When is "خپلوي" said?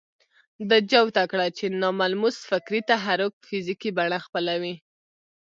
4.25-4.75